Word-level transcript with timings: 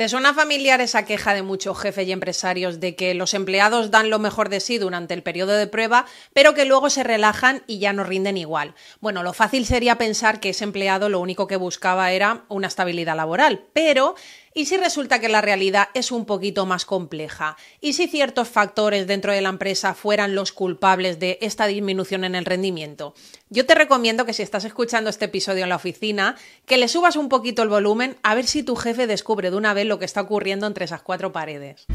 ¿Te 0.00 0.08
suena 0.08 0.32
familiar 0.32 0.80
esa 0.80 1.04
queja 1.04 1.34
de 1.34 1.42
muchos 1.42 1.78
jefes 1.78 2.08
y 2.08 2.12
empresarios 2.12 2.80
de 2.80 2.96
que 2.96 3.12
los 3.12 3.34
empleados 3.34 3.90
dan 3.90 4.08
lo 4.08 4.18
mejor 4.18 4.48
de 4.48 4.60
sí 4.60 4.78
durante 4.78 5.12
el 5.12 5.22
periodo 5.22 5.52
de 5.52 5.66
prueba, 5.66 6.06
pero 6.32 6.54
que 6.54 6.64
luego 6.64 6.88
se 6.88 7.02
relajan 7.04 7.62
y 7.66 7.80
ya 7.80 7.92
no 7.92 8.02
rinden 8.02 8.38
igual? 8.38 8.74
Bueno, 9.00 9.22
lo 9.22 9.34
fácil 9.34 9.66
sería 9.66 9.98
pensar 9.98 10.40
que 10.40 10.48
ese 10.48 10.64
empleado 10.64 11.10
lo 11.10 11.20
único 11.20 11.46
que 11.46 11.56
buscaba 11.56 12.12
era 12.12 12.46
una 12.48 12.68
estabilidad 12.68 13.14
laboral, 13.14 13.66
pero 13.74 14.14
¿Y 14.52 14.64
si 14.64 14.76
resulta 14.76 15.20
que 15.20 15.28
la 15.28 15.40
realidad 15.40 15.90
es 15.94 16.10
un 16.10 16.24
poquito 16.24 16.66
más 16.66 16.84
compleja? 16.84 17.56
¿Y 17.80 17.92
si 17.92 18.08
ciertos 18.08 18.48
factores 18.48 19.06
dentro 19.06 19.32
de 19.32 19.40
la 19.40 19.48
empresa 19.48 19.94
fueran 19.94 20.34
los 20.34 20.50
culpables 20.50 21.20
de 21.20 21.38
esta 21.40 21.66
disminución 21.68 22.24
en 22.24 22.34
el 22.34 22.44
rendimiento? 22.44 23.14
Yo 23.48 23.64
te 23.64 23.76
recomiendo 23.76 24.26
que 24.26 24.32
si 24.32 24.42
estás 24.42 24.64
escuchando 24.64 25.08
este 25.08 25.26
episodio 25.26 25.62
en 25.62 25.68
la 25.68 25.76
oficina, 25.76 26.36
que 26.66 26.78
le 26.78 26.88
subas 26.88 27.14
un 27.14 27.28
poquito 27.28 27.62
el 27.62 27.68
volumen 27.68 28.16
a 28.24 28.34
ver 28.34 28.46
si 28.46 28.64
tu 28.64 28.74
jefe 28.74 29.06
descubre 29.06 29.52
de 29.52 29.56
una 29.56 29.72
vez 29.72 29.86
lo 29.86 30.00
que 30.00 30.04
está 30.04 30.20
ocurriendo 30.20 30.66
entre 30.66 30.84
esas 30.84 31.02
cuatro 31.02 31.30
paredes. 31.30 31.86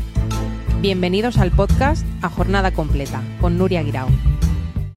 Bienvenidos 0.80 1.38
al 1.38 1.52
podcast 1.52 2.06
A 2.22 2.30
Jornada 2.30 2.72
Completa 2.72 3.22
con 3.42 3.58
Nuria 3.58 3.84
Guirao. 3.84 4.08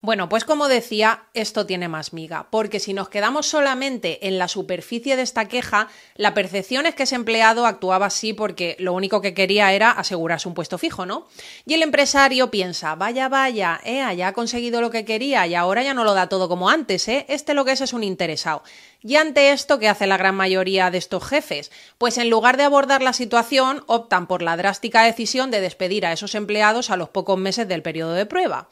Bueno, 0.09 0.31
pues 0.31 0.47
como 0.47 0.69
decía, 0.69 1.25
esto 1.35 1.67
tiene 1.67 1.87
más 1.87 2.15
miga, 2.15 2.47
porque 2.51 2.81
si 2.81 2.95
nos 2.95 3.11
quedamos 3.11 3.45
solamente 3.45 4.27
en 4.27 4.39
la 4.39 4.49
superficie 4.49 5.17
de 5.17 5.23
esta 5.23 5.49
queja, 5.49 5.89
la 6.15 6.33
percepción 6.33 6.87
es 6.87 6.95
que 6.95 7.03
ese 7.03 7.15
empleado 7.15 7.67
actuaba 7.67 8.07
así 8.07 8.33
porque 8.33 8.75
lo 8.79 8.95
único 8.95 9.21
que 9.21 9.35
quería 9.35 9.71
era 9.75 9.91
asegurarse 9.91 10.49
un 10.49 10.55
puesto 10.55 10.79
fijo, 10.79 11.05
¿no? 11.05 11.29
Y 11.67 11.75
el 11.75 11.83
empresario 11.83 12.51
piensa, 12.51 12.95
vaya, 12.95 13.29
vaya, 13.29 13.83
eh, 13.85 14.03
ya 14.17 14.29
ha 14.29 14.33
conseguido 14.33 14.81
lo 14.81 14.91
que 14.91 15.05
quería 15.05 15.47
y 15.47 15.55
ahora 15.55 15.83
ya 15.83 15.93
no 15.93 16.05
lo 16.05 16.15
da 16.15 16.31
todo 16.31 16.49
como 16.49 16.71
antes, 16.71 17.07
¿eh? 17.09 17.27
Este 17.29 17.53
lo 17.53 17.67
que 17.67 17.73
es 17.73 17.83
es 17.83 17.93
un 17.93 18.03
interesado. 18.03 18.63
Y 19.03 19.17
ante 19.17 19.53
esto, 19.53 19.79
¿qué 19.79 19.91
hace 19.91 20.07
la 20.07 20.17
gran 20.17 20.35
mayoría 20.35 20.91
de 20.91 20.97
estos 20.97 21.23
jefes? 21.23 21.71
Pues 21.99 22.17
en 22.17 22.31
lugar 22.31 22.57
de 22.57 22.65
abordar 22.65 23.03
la 23.03 23.13
situación, 23.13 23.85
optan 23.87 24.27
por 24.27 24.41
la 24.41 24.57
drástica 24.57 25.03
decisión 25.03 25.51
de 25.51 25.61
despedir 25.61 26.07
a 26.07 26.15
esos 26.15 26.35
empleados 26.35 26.89
a 26.89 26.97
los 26.97 27.11
pocos 27.11 27.39
meses 27.39 27.69
del 27.69 27.83
periodo 27.83 28.15
de 28.15 28.25
prueba. 28.25 28.71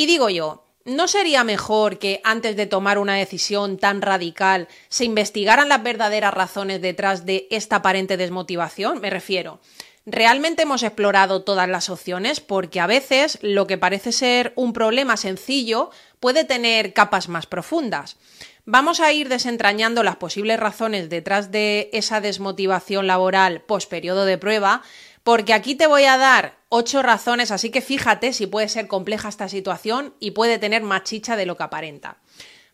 Y 0.00 0.06
digo 0.06 0.30
yo, 0.30 0.64
¿no 0.86 1.08
sería 1.08 1.44
mejor 1.44 1.98
que 1.98 2.22
antes 2.24 2.56
de 2.56 2.64
tomar 2.64 2.96
una 2.96 3.16
decisión 3.16 3.76
tan 3.76 4.00
radical 4.00 4.66
se 4.88 5.04
investigaran 5.04 5.68
las 5.68 5.82
verdaderas 5.82 6.32
razones 6.32 6.80
detrás 6.80 7.26
de 7.26 7.46
esta 7.50 7.76
aparente 7.76 8.16
desmotivación? 8.16 8.98
Me 9.02 9.10
refiero. 9.10 9.60
¿Realmente 10.06 10.62
hemos 10.62 10.82
explorado 10.84 11.42
todas 11.42 11.68
las 11.68 11.90
opciones? 11.90 12.40
Porque 12.40 12.80
a 12.80 12.86
veces 12.86 13.38
lo 13.42 13.66
que 13.66 13.76
parece 13.76 14.12
ser 14.12 14.54
un 14.56 14.72
problema 14.72 15.18
sencillo 15.18 15.90
puede 16.18 16.44
tener 16.44 16.94
capas 16.94 17.28
más 17.28 17.44
profundas. 17.44 18.16
Vamos 18.64 19.00
a 19.00 19.12
ir 19.12 19.28
desentrañando 19.28 20.02
las 20.02 20.16
posibles 20.16 20.58
razones 20.60 21.10
detrás 21.10 21.50
de 21.50 21.90
esa 21.92 22.22
desmotivación 22.22 23.06
laboral 23.06 23.60
post 23.60 23.90
periodo 23.90 24.24
de 24.24 24.38
prueba 24.38 24.82
porque 25.22 25.52
aquí 25.52 25.74
te 25.74 25.86
voy 25.86 26.04
a 26.04 26.16
dar 26.16 26.58
ocho 26.68 27.02
razones, 27.02 27.50
así 27.50 27.70
que 27.70 27.80
fíjate 27.80 28.32
si 28.32 28.46
puede 28.46 28.68
ser 28.68 28.86
compleja 28.86 29.28
esta 29.28 29.48
situación 29.48 30.14
y 30.20 30.30
puede 30.30 30.58
tener 30.58 30.82
más 30.82 31.04
chicha 31.04 31.36
de 31.36 31.46
lo 31.46 31.56
que 31.56 31.64
aparenta. 31.64 32.18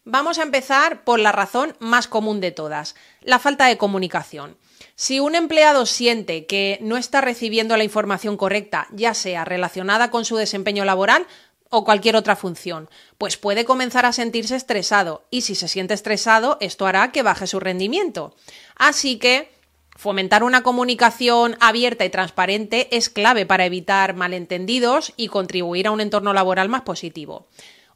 Vamos 0.04 0.38
a 0.38 0.44
empezar 0.44 1.02
por 1.02 1.18
la 1.18 1.32
razón 1.32 1.76
más 1.80 2.06
común 2.06 2.40
de 2.40 2.52
todas, 2.52 2.94
la 3.22 3.40
falta 3.40 3.66
de 3.66 3.76
comunicación. 3.76 4.56
Si 4.94 5.18
un 5.18 5.34
empleado 5.34 5.84
siente 5.84 6.46
que 6.46 6.78
no 6.80 6.96
está 6.96 7.20
recibiendo 7.20 7.76
la 7.76 7.82
información 7.82 8.36
correcta, 8.36 8.86
ya 8.92 9.14
sea 9.14 9.44
relacionada 9.44 10.12
con 10.12 10.24
su 10.24 10.36
desempeño 10.36 10.84
laboral 10.84 11.26
o 11.70 11.84
cualquier 11.84 12.14
otra 12.14 12.36
función, 12.36 12.88
pues 13.18 13.36
puede 13.36 13.64
comenzar 13.64 14.06
a 14.06 14.12
sentirse 14.12 14.54
estresado 14.54 15.26
y 15.30 15.40
si 15.40 15.56
se 15.56 15.66
siente 15.66 15.94
estresado, 15.94 16.56
esto 16.60 16.86
hará 16.86 17.10
que 17.10 17.22
baje 17.22 17.48
su 17.48 17.58
rendimiento. 17.58 18.36
Así 18.76 19.18
que 19.18 19.55
Fomentar 19.96 20.44
una 20.44 20.62
comunicación 20.62 21.56
abierta 21.58 22.04
y 22.04 22.10
transparente 22.10 22.94
es 22.94 23.08
clave 23.08 23.46
para 23.46 23.64
evitar 23.64 24.14
malentendidos 24.14 25.14
y 25.16 25.28
contribuir 25.28 25.86
a 25.86 25.90
un 25.90 26.02
entorno 26.02 26.34
laboral 26.34 26.68
más 26.68 26.82
positivo. 26.82 27.46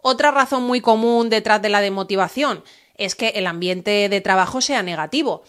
Otra 0.01 0.31
razón 0.31 0.63
muy 0.63 0.81
común 0.81 1.29
detrás 1.29 1.61
de 1.61 1.69
la 1.69 1.83
demotivación 1.83 2.65
es 2.97 3.15
que 3.15 3.29
el 3.29 3.47
ambiente 3.47 4.09
de 4.09 4.21
trabajo 4.23 4.63
sea 4.63 4.83
negativo, 4.83 5.43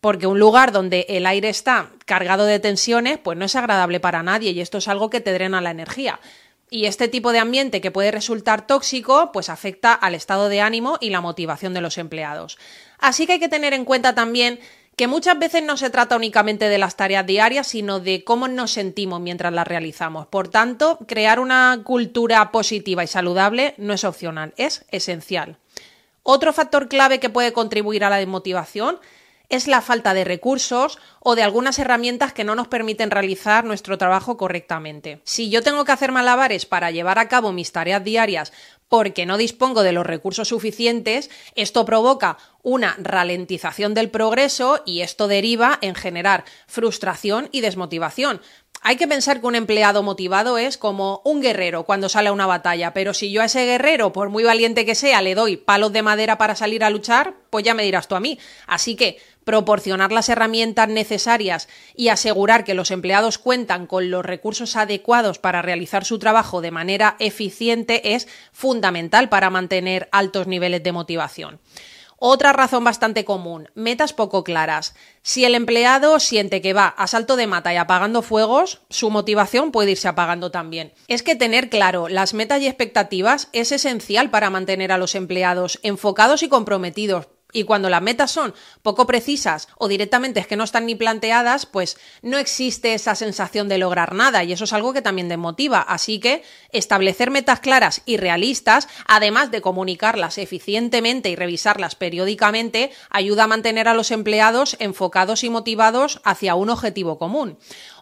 porque 0.00 0.28
un 0.28 0.38
lugar 0.38 0.70
donde 0.70 1.06
el 1.08 1.26
aire 1.26 1.48
está 1.48 1.90
cargado 2.04 2.44
de 2.44 2.60
tensiones, 2.60 3.18
pues 3.18 3.36
no 3.36 3.44
es 3.44 3.56
agradable 3.56 3.98
para 3.98 4.22
nadie 4.22 4.52
y 4.52 4.60
esto 4.60 4.78
es 4.78 4.86
algo 4.86 5.10
que 5.10 5.20
te 5.20 5.32
drena 5.32 5.60
la 5.60 5.72
energía. 5.72 6.20
Y 6.70 6.86
este 6.86 7.08
tipo 7.08 7.32
de 7.32 7.38
ambiente 7.40 7.80
que 7.80 7.90
puede 7.90 8.10
resultar 8.10 8.66
tóxico, 8.66 9.30
pues 9.32 9.48
afecta 9.48 9.92
al 9.92 10.14
estado 10.14 10.48
de 10.48 10.60
ánimo 10.60 10.98
y 11.00 11.10
la 11.10 11.20
motivación 11.20 11.74
de 11.74 11.80
los 11.80 11.98
empleados. 11.98 12.58
Así 12.98 13.26
que 13.26 13.34
hay 13.34 13.40
que 13.40 13.48
tener 13.48 13.72
en 13.72 13.84
cuenta 13.84 14.14
también 14.14 14.60
que 14.96 15.06
muchas 15.08 15.38
veces 15.38 15.62
no 15.62 15.76
se 15.76 15.90
trata 15.90 16.16
únicamente 16.16 16.70
de 16.70 16.78
las 16.78 16.96
tareas 16.96 17.26
diarias, 17.26 17.66
sino 17.66 18.00
de 18.00 18.24
cómo 18.24 18.48
nos 18.48 18.70
sentimos 18.72 19.20
mientras 19.20 19.52
las 19.52 19.68
realizamos. 19.68 20.26
Por 20.26 20.48
tanto, 20.48 20.98
crear 21.06 21.38
una 21.38 21.82
cultura 21.84 22.50
positiva 22.50 23.04
y 23.04 23.06
saludable 23.06 23.74
no 23.76 23.92
es 23.92 24.04
opcional, 24.04 24.54
es 24.56 24.86
esencial. 24.90 25.58
Otro 26.22 26.54
factor 26.54 26.88
clave 26.88 27.20
que 27.20 27.28
puede 27.28 27.52
contribuir 27.52 28.04
a 28.04 28.10
la 28.10 28.16
desmotivación 28.16 28.98
es 29.48 29.68
la 29.68 29.80
falta 29.80 30.14
de 30.14 30.24
recursos 30.24 30.98
o 31.20 31.34
de 31.34 31.42
algunas 31.42 31.78
herramientas 31.78 32.32
que 32.32 32.44
no 32.44 32.54
nos 32.54 32.68
permiten 32.68 33.10
realizar 33.10 33.64
nuestro 33.64 33.98
trabajo 33.98 34.36
correctamente. 34.36 35.20
Si 35.24 35.50
yo 35.50 35.62
tengo 35.62 35.84
que 35.84 35.92
hacer 35.92 36.12
malabares 36.12 36.66
para 36.66 36.90
llevar 36.90 37.18
a 37.18 37.28
cabo 37.28 37.52
mis 37.52 37.72
tareas 37.72 38.04
diarias 38.04 38.52
porque 38.88 39.26
no 39.26 39.36
dispongo 39.36 39.82
de 39.82 39.92
los 39.92 40.06
recursos 40.06 40.48
suficientes, 40.48 41.30
esto 41.54 41.84
provoca 41.84 42.38
una 42.62 42.96
ralentización 42.98 43.94
del 43.94 44.10
progreso 44.10 44.82
y 44.86 45.00
esto 45.00 45.28
deriva 45.28 45.78
en 45.80 45.94
generar 45.94 46.44
frustración 46.66 47.48
y 47.52 47.60
desmotivación. 47.60 48.40
Hay 48.88 48.94
que 48.94 49.08
pensar 49.08 49.40
que 49.40 49.48
un 49.48 49.56
empleado 49.56 50.04
motivado 50.04 50.58
es 50.58 50.78
como 50.78 51.20
un 51.24 51.40
guerrero 51.40 51.82
cuando 51.82 52.08
sale 52.08 52.28
a 52.28 52.32
una 52.32 52.46
batalla, 52.46 52.94
pero 52.94 53.14
si 53.14 53.32
yo 53.32 53.42
a 53.42 53.46
ese 53.46 53.66
guerrero, 53.66 54.12
por 54.12 54.28
muy 54.28 54.44
valiente 54.44 54.86
que 54.86 54.94
sea, 54.94 55.22
le 55.22 55.34
doy 55.34 55.56
palos 55.56 55.92
de 55.92 56.02
madera 56.02 56.38
para 56.38 56.54
salir 56.54 56.84
a 56.84 56.90
luchar, 56.90 57.34
pues 57.50 57.64
ya 57.64 57.74
me 57.74 57.82
dirás 57.82 58.06
tú 58.06 58.14
a 58.14 58.20
mí. 58.20 58.38
Así 58.68 58.94
que 58.94 59.18
proporcionar 59.42 60.12
las 60.12 60.28
herramientas 60.28 60.88
necesarias 60.88 61.68
y 61.96 62.10
asegurar 62.10 62.62
que 62.62 62.74
los 62.74 62.92
empleados 62.92 63.38
cuentan 63.38 63.88
con 63.88 64.08
los 64.08 64.24
recursos 64.24 64.76
adecuados 64.76 65.40
para 65.40 65.62
realizar 65.62 66.04
su 66.04 66.20
trabajo 66.20 66.60
de 66.60 66.70
manera 66.70 67.16
eficiente 67.18 68.14
es 68.14 68.28
fundamental 68.52 69.28
para 69.28 69.50
mantener 69.50 70.08
altos 70.12 70.46
niveles 70.46 70.84
de 70.84 70.92
motivación. 70.92 71.58
Otra 72.18 72.54
razón 72.54 72.82
bastante 72.82 73.26
común, 73.26 73.68
metas 73.74 74.14
poco 74.14 74.42
claras. 74.42 74.94
Si 75.22 75.44
el 75.44 75.54
empleado 75.54 76.18
siente 76.18 76.62
que 76.62 76.72
va 76.72 76.86
a 76.86 77.06
salto 77.06 77.36
de 77.36 77.46
mata 77.46 77.74
y 77.74 77.76
apagando 77.76 78.22
fuegos, 78.22 78.80
su 78.88 79.10
motivación 79.10 79.70
puede 79.70 79.90
irse 79.90 80.08
apagando 80.08 80.50
también. 80.50 80.94
Es 81.08 81.22
que 81.22 81.36
tener 81.36 81.68
claro 81.68 82.08
las 82.08 82.32
metas 82.32 82.62
y 82.62 82.68
expectativas 82.68 83.48
es 83.52 83.70
esencial 83.70 84.30
para 84.30 84.48
mantener 84.48 84.92
a 84.92 84.98
los 84.98 85.14
empleados 85.14 85.78
enfocados 85.82 86.42
y 86.42 86.48
comprometidos, 86.48 87.28
y 87.52 87.64
cuando 87.64 87.88
las 87.88 88.02
metas 88.02 88.30
son 88.30 88.54
poco 88.82 89.06
precisas 89.06 89.68
o 89.78 89.88
directamente 89.88 90.40
es 90.40 90.46
que 90.46 90.56
no 90.56 90.64
están 90.64 90.86
ni 90.86 90.94
planteadas, 90.94 91.64
pues 91.64 91.96
no 92.22 92.38
existe 92.38 92.92
esa 92.92 93.14
sensación 93.14 93.68
de 93.68 93.78
lograr 93.78 94.14
nada 94.14 94.44
y 94.44 94.52
eso 94.52 94.64
es 94.64 94.72
algo 94.72 94.92
que 94.92 95.02
también 95.02 95.28
desmotiva. 95.28 95.80
Así 95.80 96.18
que 96.18 96.42
establecer 96.72 97.30
metas 97.30 97.60
claras 97.60 98.02
y 98.04 98.16
realistas, 98.16 98.88
además 99.06 99.50
de 99.50 99.60
comunicarlas 99.60 100.38
eficientemente 100.38 101.30
y 101.30 101.36
revisarlas 101.36 101.94
periódicamente, 101.94 102.90
ayuda 103.10 103.44
a 103.44 103.48
mantener 103.48 103.88
a 103.88 103.94
los 103.94 104.10
empleados 104.10 104.76
enfocados 104.80 105.44
y 105.44 105.50
motivados 105.50 106.20
hacia 106.24 106.56
un 106.56 106.70
objetivo 106.70 107.18
común. 107.18 107.58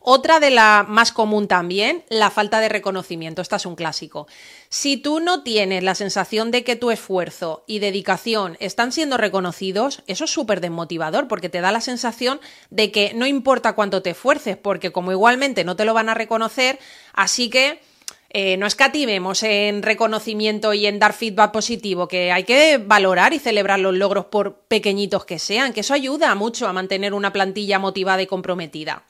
Otra 0.07 0.39
de 0.39 0.51
la 0.51 0.85
más 0.87 1.13
común 1.13 1.49
también, 1.49 2.05
la 2.11 2.29
falta 2.29 2.61
de 2.61 2.69
reconocimiento. 2.69 3.41
Esta 3.41 3.57
es 3.57 3.65
un 3.65 3.75
clásico. 3.75 4.27
Si 4.69 4.99
tú 4.99 5.19
no 5.19 5.43
tienes 5.43 5.83
la 5.83 5.95
sensación 5.95 6.51
de 6.51 6.63
que 6.63 6.77
tu 6.77 6.91
esfuerzo 6.91 7.65
y 7.67 7.79
dedicación 7.79 8.59
están 8.61 8.93
siendo 8.93 9.17
reconocidos, 9.17 10.03
eso 10.07 10.27
es 10.27 10.31
súper 10.31 10.61
desmotivador 10.61 11.27
porque 11.27 11.49
te 11.49 11.63
da 11.63 11.73
la 11.73 11.81
sensación 11.81 12.39
de 12.69 12.93
que 12.93 13.15
no 13.15 13.27
importa 13.27 13.73
cuánto 13.73 14.03
te 14.03 14.11
esfuerces, 14.11 14.59
porque 14.59 14.93
como 14.93 15.11
igualmente 15.11 15.65
no 15.65 15.75
te 15.75 15.87
lo 15.87 15.95
van 15.95 16.11
a 16.11 16.15
reconocer, 16.15 16.79
así 17.15 17.49
que 17.49 17.81
eh, 18.29 18.59
no 18.59 18.67
escatimemos 18.67 19.43
en 19.43 19.83
reconocimiento 19.83 20.75
y 20.75 20.85
en 20.85 20.99
dar 20.99 21.15
feedback 21.15 21.51
positivo, 21.51 22.09
que 22.09 22.31
hay 22.31 22.45
que 22.45 22.77
valorar 22.77 23.33
y 23.33 23.39
celebrar 23.39 23.81
los 23.81 23.95
logros 23.95 24.27
por 24.27 24.57
pequeñitos 24.69 25.25
que 25.25 25.39
sean, 25.39 25.73
que 25.73 25.81
eso 25.81 25.95
ayuda 25.95 26.35
mucho 26.35 26.69
a 26.69 26.75
mantener 26.75 27.15
una 27.15 27.33
plantilla 27.33 27.79
motivada 27.79 28.21
y 28.21 28.27
comprometida. 28.27 29.05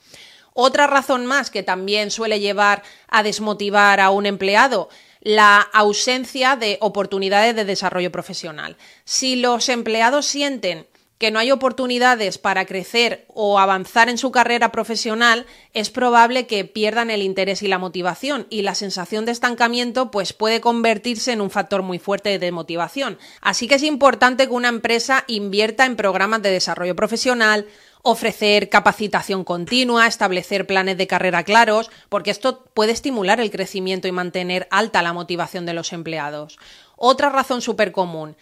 Otra 0.55 0.87
razón 0.87 1.27
más 1.27 1.51
que 1.51 1.65
también 1.65 2.13
suele 2.13 2.39
llevar 2.39 2.85
a 3.09 3.25
desmotivar 3.25 4.01
a 4.01 4.11
un 4.11 4.25
empleado, 4.25 4.89
la 5.21 5.59
ausencia 5.59 6.55
de 6.55 6.79
oportunidades 6.81 7.57
de 7.57 7.65
desarrollo 7.65 8.13
profesional. 8.13 8.77
Si 9.05 9.35
los 9.35 9.69
empleados 9.69 10.27
sienten 10.27 10.87
que 11.19 11.31
no 11.31 11.39
hay 11.39 11.51
oportunidades 11.51 12.39
para 12.39 12.67
crecer 12.67 13.25
o 13.29 13.59
avanzar 13.59 14.09
en 14.09 14.19
su 14.19 14.31
carrera 14.31 14.71
profesional, 14.71 15.47
es 15.73 15.91
probable 15.91 16.47
que 16.47 16.65
pierdan 16.65 17.11
el 17.11 17.23
interés 17.23 17.63
y 17.63 17.69
la 17.69 17.79
motivación 17.79 18.47
y 18.51 18.63
la 18.63 18.75
sensación 18.75 19.25
de 19.25 19.33
estancamiento 19.33 20.11
pues 20.11 20.33
puede 20.33 20.61
convertirse 20.61 21.33
en 21.33 21.41
un 21.41 21.51
factor 21.51 21.83
muy 21.83 21.99
fuerte 21.99 22.39
de 22.39 22.53
motivación. 22.53 23.19
Así 23.41 23.67
que 23.67 23.77
es 23.77 23.83
importante 23.83 24.47
que 24.47 24.53
una 24.53 24.69
empresa 24.69 25.25
invierta 25.27 25.87
en 25.87 25.97
programas 25.97 26.43
de 26.43 26.51
desarrollo 26.51 26.95
profesional, 26.95 27.67
ofrecer 28.07 28.69
capacitación 28.69 29.45
continua, 29.45 30.07
establecer 30.07 30.67
planes 30.67 30.99
de 30.99 31.07
carrera 31.07 31.43
claros, 31.43 31.91
porque 32.11 32.31
esto 32.31 32.67
puede 32.75 32.93
estimular 32.93 33.41
el 33.41 33.51
crecimiento 33.51 34.07
y 34.07 34.13
mantener 34.13 34.69
alta 34.71 35.03
la 35.03 35.15
motivación 35.15 35.65
de 35.65 35.73
los 35.73 35.91
empleados. 35.95 36.59
Otra 36.97 37.31
razón 37.31 37.63
súper 37.63 37.93
común, 37.93 38.37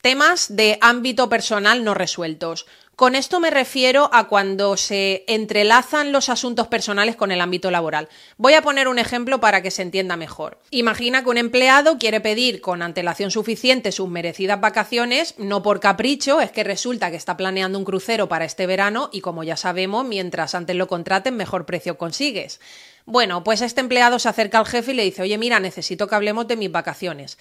temas 0.00 0.54
de 0.54 0.78
ámbito 0.80 1.28
personal 1.28 1.82
no 1.82 1.92
resueltos. 1.92 2.66
Con 3.00 3.14
esto 3.14 3.40
me 3.40 3.48
refiero 3.48 4.10
a 4.12 4.28
cuando 4.28 4.76
se 4.76 5.24
entrelazan 5.26 6.12
los 6.12 6.28
asuntos 6.28 6.66
personales 6.66 7.16
con 7.16 7.32
el 7.32 7.40
ámbito 7.40 7.70
laboral. 7.70 8.10
Voy 8.36 8.52
a 8.52 8.60
poner 8.60 8.88
un 8.88 8.98
ejemplo 8.98 9.40
para 9.40 9.62
que 9.62 9.70
se 9.70 9.80
entienda 9.80 10.18
mejor. 10.18 10.58
Imagina 10.70 11.24
que 11.24 11.30
un 11.30 11.38
empleado 11.38 11.96
quiere 11.96 12.20
pedir 12.20 12.60
con 12.60 12.82
antelación 12.82 13.30
suficiente 13.30 13.90
sus 13.90 14.10
merecidas 14.10 14.60
vacaciones, 14.60 15.34
no 15.38 15.62
por 15.62 15.80
capricho, 15.80 16.42
es 16.42 16.50
que 16.50 16.62
resulta 16.62 17.10
que 17.10 17.16
está 17.16 17.38
planeando 17.38 17.78
un 17.78 17.86
crucero 17.86 18.28
para 18.28 18.44
este 18.44 18.66
verano 18.66 19.08
y 19.14 19.22
como 19.22 19.44
ya 19.44 19.56
sabemos, 19.56 20.04
mientras 20.04 20.54
antes 20.54 20.76
lo 20.76 20.86
contraten, 20.86 21.38
mejor 21.38 21.64
precio 21.64 21.96
consigues. 21.96 22.60
Bueno, 23.06 23.42
pues 23.44 23.62
este 23.62 23.80
empleado 23.80 24.18
se 24.18 24.28
acerca 24.28 24.58
al 24.58 24.66
jefe 24.66 24.92
y 24.92 24.96
le 24.96 25.04
dice, 25.04 25.22
oye, 25.22 25.38
mira, 25.38 25.58
necesito 25.58 26.06
que 26.06 26.16
hablemos 26.16 26.48
de 26.48 26.56
mis 26.56 26.70
vacaciones. 26.70 27.38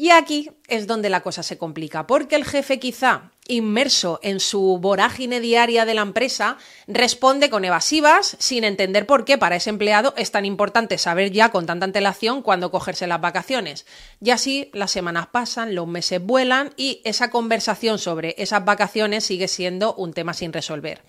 Y 0.00 0.12
aquí 0.12 0.50
es 0.66 0.86
donde 0.86 1.10
la 1.10 1.20
cosa 1.20 1.42
se 1.42 1.58
complica, 1.58 2.06
porque 2.06 2.34
el 2.34 2.46
jefe 2.46 2.78
quizá, 2.78 3.32
inmerso 3.48 4.18
en 4.22 4.40
su 4.40 4.78
vorágine 4.78 5.40
diaria 5.40 5.84
de 5.84 5.92
la 5.92 6.00
empresa, 6.00 6.56
responde 6.86 7.50
con 7.50 7.66
evasivas 7.66 8.34
sin 8.38 8.64
entender 8.64 9.04
por 9.04 9.26
qué 9.26 9.36
para 9.36 9.56
ese 9.56 9.68
empleado 9.68 10.14
es 10.16 10.30
tan 10.30 10.46
importante 10.46 10.96
saber 10.96 11.32
ya 11.32 11.50
con 11.50 11.66
tanta 11.66 11.84
antelación 11.84 12.40
cuándo 12.40 12.70
cogerse 12.70 13.06
las 13.06 13.20
vacaciones. 13.20 13.84
Y 14.22 14.30
así 14.30 14.70
las 14.72 14.90
semanas 14.90 15.26
pasan, 15.26 15.74
los 15.74 15.86
meses 15.86 16.24
vuelan 16.24 16.72
y 16.78 17.02
esa 17.04 17.30
conversación 17.30 17.98
sobre 17.98 18.34
esas 18.38 18.64
vacaciones 18.64 19.24
sigue 19.24 19.48
siendo 19.48 19.92
un 19.96 20.14
tema 20.14 20.32
sin 20.32 20.54
resolver. 20.54 21.02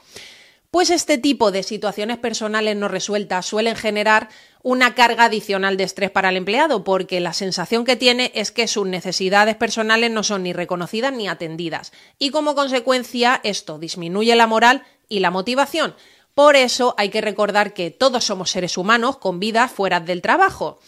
Pues 0.71 0.89
este 0.89 1.17
tipo 1.17 1.51
de 1.51 1.63
situaciones 1.63 2.17
personales 2.17 2.77
no 2.77 2.87
resueltas 2.87 3.45
suelen 3.45 3.75
generar 3.75 4.29
una 4.63 4.95
carga 4.95 5.25
adicional 5.25 5.77
de 5.77 5.83
estrés 5.83 6.11
para 6.11 6.29
el 6.29 6.37
empleado, 6.37 6.83
porque 6.83 7.19
la 7.19 7.33
sensación 7.33 7.85
que 7.85 7.95
tiene 7.95 8.31
es 8.35 8.51
que 8.51 8.67
sus 8.67 8.85
necesidades 8.85 9.55
personales 9.55 10.11
no 10.11 10.23
son 10.23 10.43
ni 10.43 10.53
reconocidas 10.53 11.13
ni 11.13 11.27
atendidas. 11.27 11.91
Y 12.19 12.29
como 12.29 12.55
consecuencia, 12.55 13.41
esto 13.43 13.79
disminuye 13.79 14.35
la 14.35 14.47
moral 14.47 14.83
y 15.09 15.19
la 15.19 15.31
motivación. 15.31 15.95
Por 16.33 16.55
eso 16.55 16.95
hay 16.97 17.09
que 17.09 17.21
recordar 17.21 17.73
que 17.73 17.91
todos 17.91 18.23
somos 18.23 18.51
seres 18.51 18.77
humanos 18.77 19.17
con 19.17 19.39
vidas 19.39 19.71
fuera 19.71 19.99
del 19.99 20.21
trabajo 20.21 20.79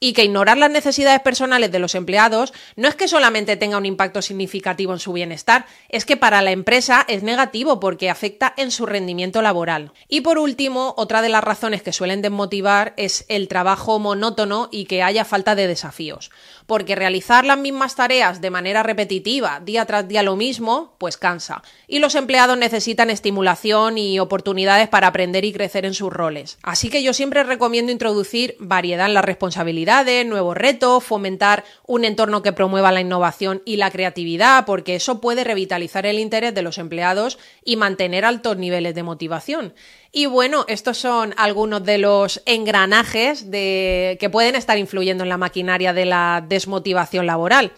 y 0.00 0.12
que 0.12 0.24
ignorar 0.24 0.58
las 0.58 0.70
necesidades 0.70 1.20
personales 1.20 1.70
de 1.70 1.78
los 1.78 1.94
empleados 1.94 2.52
no 2.76 2.88
es 2.88 2.94
que 2.94 3.08
solamente 3.08 3.56
tenga 3.56 3.78
un 3.78 3.86
impacto 3.86 4.22
significativo 4.22 4.92
en 4.92 4.98
su 4.98 5.12
bienestar, 5.12 5.66
es 5.88 6.04
que 6.04 6.16
para 6.16 6.42
la 6.42 6.50
empresa 6.50 7.04
es 7.08 7.22
negativo 7.22 7.78
porque 7.80 8.10
afecta 8.10 8.52
en 8.56 8.70
su 8.70 8.86
rendimiento 8.86 9.40
laboral. 9.40 9.92
Y 10.08 10.22
por 10.22 10.38
último, 10.38 10.94
otra 10.96 11.22
de 11.22 11.28
las 11.28 11.44
razones 11.44 11.82
que 11.82 11.92
suelen 11.92 12.22
desmotivar 12.22 12.94
es 12.96 13.24
el 13.28 13.46
trabajo 13.48 13.98
monótono 13.98 14.68
y 14.72 14.86
que 14.86 15.02
haya 15.02 15.24
falta 15.24 15.54
de 15.54 15.68
desafíos. 15.68 16.30
Porque 16.66 16.96
realizar 16.96 17.44
las 17.44 17.58
mismas 17.58 17.94
tareas 17.94 18.40
de 18.40 18.50
manera 18.50 18.82
repetitiva, 18.82 19.60
día 19.60 19.84
tras 19.84 20.08
día 20.08 20.22
lo 20.22 20.34
mismo, 20.34 20.96
pues 20.98 21.16
cansa. 21.16 21.62
Y 21.86 22.00
los 22.00 22.14
empleados 22.14 22.58
necesitan 22.58 23.10
estimulación 23.10 23.96
y 23.96 24.18
oportunidades 24.18 24.88
para 24.88 25.06
aprender 25.06 25.44
y 25.44 25.52
crecer 25.52 25.86
en 25.86 25.94
sus 25.94 26.12
roles. 26.12 26.58
Así 26.62 26.90
que 26.90 27.02
yo 27.02 27.12
siempre 27.12 27.44
recomiendo 27.44 27.92
introducir 27.92 28.56
variedad 28.58 29.06
en 29.06 29.14
la 29.14 29.22
responsabilidad 29.22 29.83
nuevos 30.24 30.56
retos, 30.56 31.04
fomentar 31.04 31.64
un 31.86 32.04
entorno 32.04 32.42
que 32.42 32.52
promueva 32.52 32.92
la 32.92 33.00
innovación 33.00 33.62
y 33.64 33.76
la 33.76 33.90
creatividad, 33.90 34.64
porque 34.66 34.96
eso 34.96 35.20
puede 35.20 35.44
revitalizar 35.44 36.06
el 36.06 36.18
interés 36.18 36.54
de 36.54 36.62
los 36.62 36.78
empleados 36.78 37.38
y 37.64 37.76
mantener 37.76 38.24
altos 38.24 38.56
niveles 38.56 38.94
de 38.94 39.02
motivación. 39.02 39.74
Y 40.12 40.26
bueno, 40.26 40.64
estos 40.68 40.98
son 40.98 41.34
algunos 41.36 41.84
de 41.84 41.98
los 41.98 42.42
engranajes 42.46 43.50
de, 43.50 44.16
que 44.20 44.30
pueden 44.30 44.54
estar 44.54 44.78
influyendo 44.78 45.24
en 45.24 45.28
la 45.28 45.38
maquinaria 45.38 45.92
de 45.92 46.04
la 46.04 46.44
desmotivación 46.46 47.26
laboral. 47.26 47.72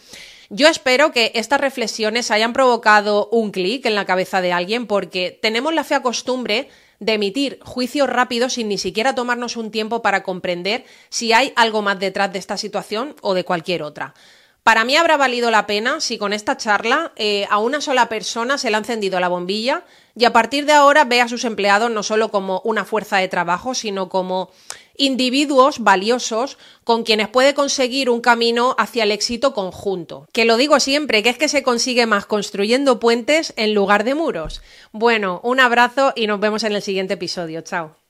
Yo 0.48 0.68
espero 0.68 1.10
que 1.10 1.32
estas 1.34 1.60
reflexiones 1.60 2.30
hayan 2.30 2.52
provocado 2.52 3.28
un 3.32 3.50
clic 3.50 3.84
en 3.86 3.96
la 3.96 4.04
cabeza 4.04 4.40
de 4.40 4.52
alguien 4.52 4.86
porque 4.86 5.36
tenemos 5.42 5.74
la 5.74 5.82
fea 5.82 6.02
costumbre 6.02 6.68
de 7.00 7.14
emitir 7.14 7.58
juicios 7.62 8.08
rápidos 8.08 8.54
sin 8.54 8.68
ni 8.68 8.78
siquiera 8.78 9.14
tomarnos 9.14 9.56
un 9.56 9.70
tiempo 9.70 10.02
para 10.02 10.22
comprender 10.22 10.84
si 11.08 11.32
hay 11.32 11.52
algo 11.56 11.82
más 11.82 11.98
detrás 11.98 12.32
de 12.32 12.38
esta 12.38 12.56
situación 12.56 13.16
o 13.22 13.34
de 13.34 13.44
cualquier 13.44 13.82
otra. 13.82 14.14
Para 14.66 14.84
mí 14.84 14.96
habrá 14.96 15.16
valido 15.16 15.52
la 15.52 15.64
pena 15.64 16.00
si 16.00 16.18
con 16.18 16.32
esta 16.32 16.56
charla 16.56 17.12
eh, 17.14 17.46
a 17.50 17.58
una 17.58 17.80
sola 17.80 18.08
persona 18.08 18.58
se 18.58 18.68
le 18.68 18.74
ha 18.74 18.80
encendido 18.80 19.20
la 19.20 19.28
bombilla 19.28 19.84
y 20.16 20.24
a 20.24 20.32
partir 20.32 20.66
de 20.66 20.72
ahora 20.72 21.04
ve 21.04 21.20
a 21.20 21.28
sus 21.28 21.44
empleados 21.44 21.88
no 21.88 22.02
solo 22.02 22.32
como 22.32 22.62
una 22.64 22.84
fuerza 22.84 23.18
de 23.18 23.28
trabajo, 23.28 23.74
sino 23.74 24.08
como 24.08 24.50
individuos 24.98 25.80
valiosos 25.80 26.58
con 26.84 27.02
quienes 27.02 27.28
puede 27.28 27.54
conseguir 27.54 28.10
un 28.10 28.20
camino 28.20 28.74
hacia 28.78 29.04
el 29.04 29.12
éxito 29.12 29.54
conjunto. 29.54 30.26
Que 30.32 30.44
lo 30.44 30.56
digo 30.56 30.80
siempre, 30.80 31.22
que 31.22 31.30
es 31.30 31.38
que 31.38 31.48
se 31.48 31.62
consigue 31.62 32.06
más 32.06 32.26
construyendo 32.26 33.00
puentes 33.00 33.52
en 33.56 33.74
lugar 33.74 34.04
de 34.04 34.14
muros. 34.14 34.62
Bueno, 34.92 35.40
un 35.42 35.60
abrazo 35.60 36.12
y 36.16 36.26
nos 36.26 36.40
vemos 36.40 36.64
en 36.64 36.72
el 36.72 36.82
siguiente 36.82 37.14
episodio. 37.14 37.60
Chao. 37.62 38.05